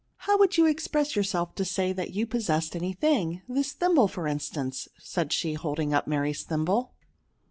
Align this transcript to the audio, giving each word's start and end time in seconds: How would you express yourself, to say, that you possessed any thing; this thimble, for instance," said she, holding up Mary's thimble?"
How 0.25 0.35
would 0.39 0.57
you 0.57 0.65
express 0.65 1.15
yourself, 1.15 1.53
to 1.53 1.63
say, 1.63 1.93
that 1.93 2.09
you 2.09 2.25
possessed 2.25 2.75
any 2.75 2.91
thing; 2.91 3.43
this 3.47 3.71
thimble, 3.73 4.07
for 4.07 4.25
instance," 4.25 4.87
said 4.97 5.31
she, 5.31 5.53
holding 5.53 5.93
up 5.93 6.07
Mary's 6.07 6.41
thimble?" 6.41 6.95